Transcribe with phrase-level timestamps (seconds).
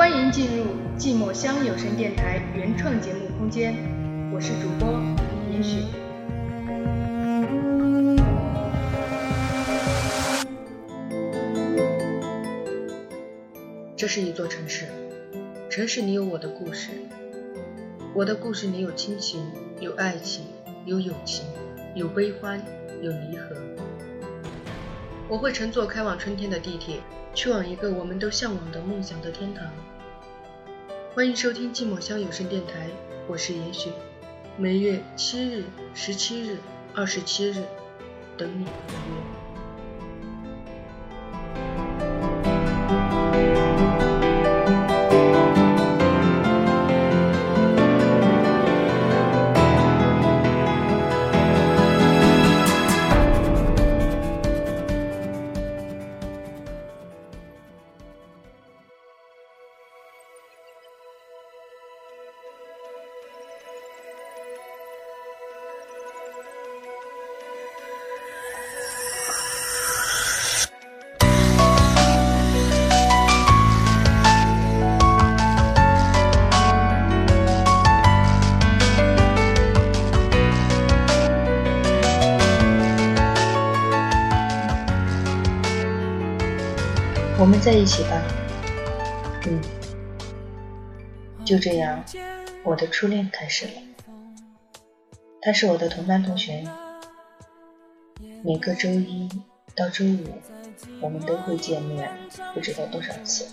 [0.00, 0.64] 欢迎进入
[0.98, 3.74] 寂寞乡有声电台原创节目空间，
[4.32, 4.98] 我是主播
[5.52, 5.84] 严雪。
[13.94, 14.86] 这是一座城市，
[15.68, 16.92] 城市里有我的故事，
[18.14, 19.44] 我的故事里有亲情，
[19.80, 20.46] 有爱情，
[20.86, 21.44] 有友情，
[21.94, 22.58] 有悲欢，
[23.02, 23.54] 有离合。
[25.28, 26.96] 我会乘坐开往春天的地铁，
[27.32, 29.66] 去往一个我们都向往的梦想的天堂。
[31.14, 32.88] 欢迎收听寂寞乡有声电台，
[33.28, 33.90] 我是严雪，
[34.56, 36.58] 每月七日、十七日、
[36.94, 37.62] 二十七日，
[38.36, 39.39] 等你赴约。
[87.40, 88.22] 我们在一起吧，
[89.46, 89.58] 嗯，
[91.42, 92.04] 就这样，
[92.62, 93.72] 我的初恋开始了。
[95.40, 96.62] 他是我的同班同学，
[98.44, 99.26] 每个周一
[99.74, 100.38] 到周五，
[101.00, 102.10] 我们都会见面，
[102.52, 103.46] 不知道多少次。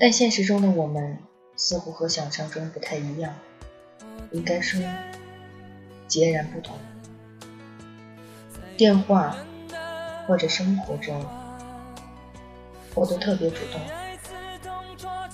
[0.00, 1.18] 但现实中的我们
[1.54, 3.34] 似乎和想象中不太一样，
[4.30, 4.80] 应该说
[6.08, 6.78] 截然不同。
[8.74, 9.36] 电话
[10.26, 11.22] 或者生活中。
[12.94, 13.80] 我都特别主动，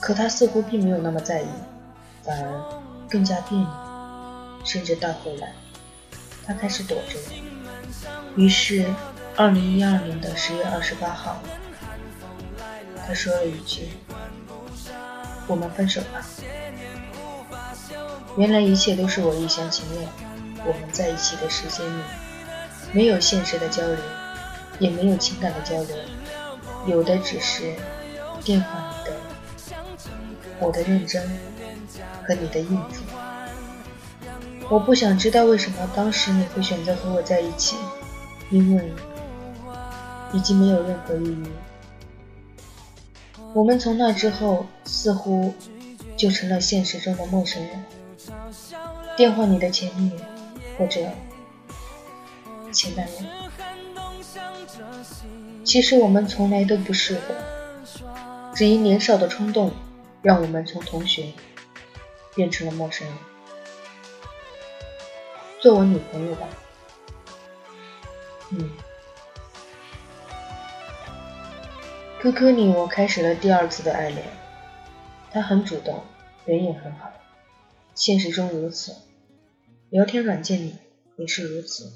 [0.01, 1.47] 可他似乎并没有那么在意，
[2.25, 2.65] 反而
[3.09, 3.67] 更加别扭，
[4.65, 5.53] 甚至到后来，
[6.47, 8.41] 他开始躲着我。
[8.41, 8.87] 于是，
[9.37, 11.41] 二零一二年的十月二十八号，
[13.07, 13.91] 他说了一句
[15.47, 16.27] ：“我们分手吧。”
[18.37, 20.09] 原来一切都是我一厢情愿。
[20.65, 22.03] 我们在一起的时间里，
[22.93, 23.97] 没有现实的交流，
[24.79, 25.97] 也没有情感的交流。
[26.87, 27.75] 有的只是
[28.43, 29.17] 电话里的
[30.59, 31.23] 我的认真
[32.27, 33.05] 和你的应付。
[34.69, 37.77] 我不想知道为什么当时你会选择和我在一起，
[38.51, 38.93] 因为
[40.33, 41.45] 已经没有任何意义。
[43.53, 45.53] 我们从那之后似乎
[46.17, 47.85] 就成了现实中的陌生人，
[49.17, 50.21] 电话里的前女友
[50.79, 51.01] 或者
[52.73, 53.19] 前男友。
[55.71, 57.33] 其实我们从来都不适合，
[58.57, 59.71] 只因年少的冲动，
[60.21, 61.33] 让我们从同学
[62.35, 63.17] 变成了陌生人。
[65.61, 66.49] 做我女朋友吧，
[68.51, 68.69] 嗯。
[72.21, 74.25] QQ 里我开始了第二次的爱恋，
[75.31, 76.03] 他很主动，
[76.47, 77.13] 人也很好，
[77.95, 78.93] 现实中如此，
[79.91, 80.75] 聊天软件里
[81.17, 81.93] 也是如此，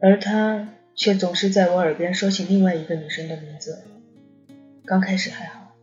[0.00, 0.68] 而他。
[0.98, 3.84] 却总是在我耳边说起另外一个女生的名字。
[4.84, 5.76] 刚开始还好，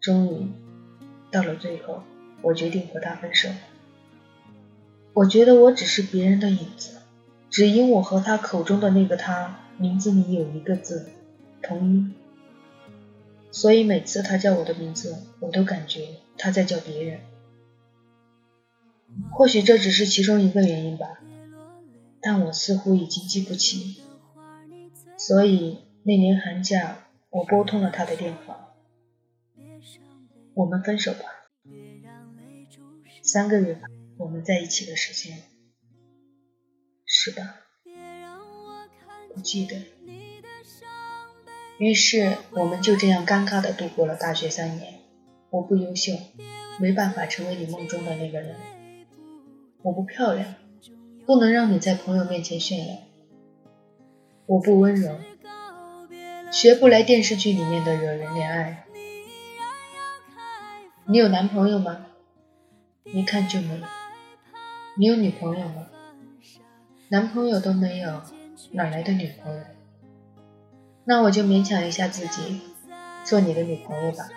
[0.00, 0.52] 终于
[1.30, 2.02] 到了最后，
[2.42, 3.48] 我决定和他分手。
[5.14, 6.98] 我觉得我只是别人的影子，
[7.48, 11.08] 只因我和他口中的那个他名字里有一个字
[11.62, 12.14] 同音，
[13.50, 17.20] 所以每次他叫我的名字，我都感觉他在叫别人。
[19.32, 21.22] 或许这只是其中一个原因吧。
[22.28, 24.02] 但我似乎已经记不起，
[25.16, 28.74] 所以那年寒假，我拨通了他的电话。
[30.52, 31.20] 我们分手吧，
[33.22, 33.82] 三个月吧，
[34.16, 35.44] 我们在一起的时间，
[37.04, 37.60] 是吧？
[39.32, 39.76] 不记得。
[41.78, 44.94] 于是我们就这样尴尬的度过了大学三年。
[45.50, 46.12] 我不优秀，
[46.80, 48.56] 没办法成为你梦中的那个人。
[49.82, 50.56] 我不漂亮。
[51.26, 52.94] 不能让你在朋友面前炫耀。
[54.46, 55.18] 我不温柔，
[56.52, 58.86] 学不来电视剧里面的惹人怜爱。
[61.06, 62.06] 你有男朋友吗？
[63.04, 63.84] 一看就没有。
[64.96, 65.88] 你有女朋友吗？
[67.08, 68.22] 男朋友都没有，
[68.70, 69.64] 哪来的女朋友？
[71.04, 72.60] 那我就勉强一下自己，
[73.24, 74.28] 做你的女朋友吧。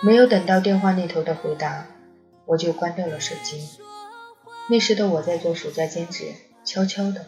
[0.00, 1.86] 没有等到电话那头的回答，
[2.46, 3.78] 我就关掉了手机。
[4.70, 7.24] 那时的我在做暑假兼职，悄悄的，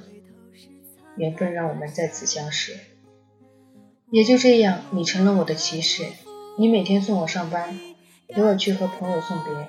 [1.17, 2.79] 缘分让我们再次相识。
[4.11, 6.05] 也就这样，你成了我的骑士。
[6.59, 7.81] 你每天送我上班，
[8.29, 9.69] 陪我去和朋友送别，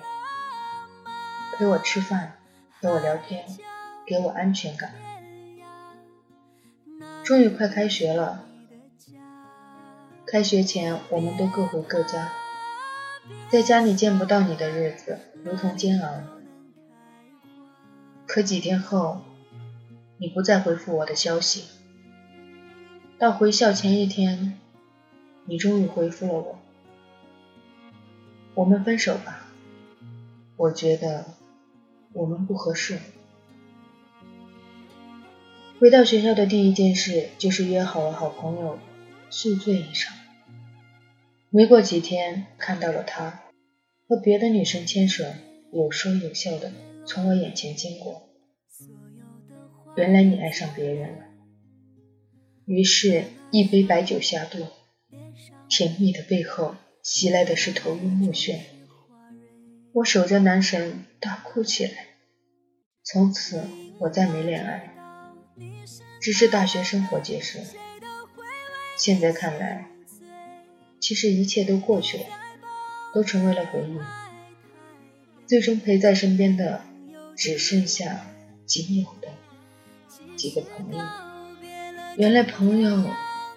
[1.57, 2.33] 陪我吃饭，
[2.81, 3.45] 陪我聊天，
[4.05, 4.93] 给我安全感。
[7.23, 8.45] 终于快开学了，
[10.25, 12.33] 开学前我们都各回各家，
[13.49, 16.40] 在家里见不到你的日子如同煎熬。
[18.33, 19.19] 可几天后，
[20.17, 21.65] 你不再回复我的消息。
[23.19, 24.57] 到回校前一天，
[25.43, 26.59] 你终于回复了我。
[28.53, 29.51] 我们分手吧，
[30.55, 31.25] 我觉得
[32.13, 32.99] 我们不合适。
[35.81, 38.79] 回到学校的第一件事就是约好了好朋友
[39.29, 40.15] 宿醉一场。
[41.49, 43.41] 没过几天，看到了他
[44.07, 45.25] 和别的女生牵手，
[45.73, 46.71] 有说有笑的
[47.05, 48.29] 从我眼前经过。
[49.95, 51.23] 原来你爱上别人了。
[52.65, 54.67] 于是，一杯白酒下肚，
[55.67, 58.59] 甜蜜的背后袭来的是头晕目眩。
[59.93, 61.91] 我守着男神大哭起来。
[63.03, 63.63] 从此，
[63.99, 64.93] 我再没恋爱，
[66.21, 67.59] 只是大学生活结束。
[68.97, 69.89] 现在看来，
[71.01, 72.23] 其实一切都过去了，
[73.13, 73.97] 都成为了回忆。
[75.47, 76.85] 最终陪在身边的，
[77.35, 78.25] 只剩下
[78.65, 79.27] 仅有的
[80.35, 80.99] 几个朋友。
[82.17, 83.05] 原来朋友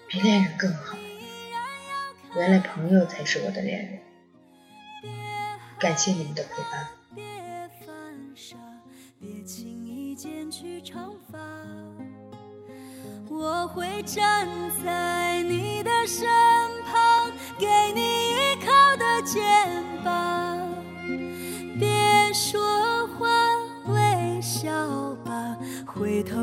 [0.08, 0.96] 比恋人更好，
[2.36, 4.00] 原来朋友才是我的恋人。
[5.78, 6.88] 感谢你们的陪伴。
[13.28, 14.48] 我会站
[14.84, 15.23] 在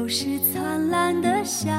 [0.02, 1.70] 都是灿烂的霞。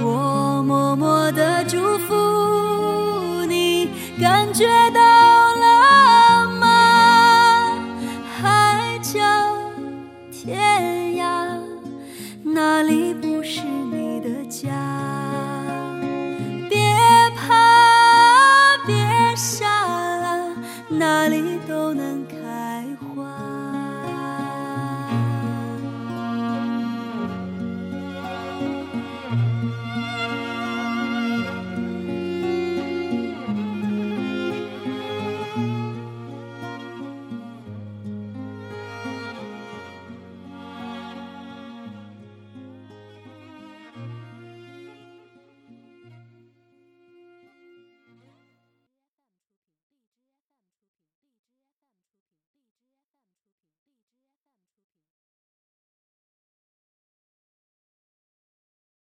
[0.00, 3.88] 我默默的祝福你，
[4.20, 5.09] 感觉到。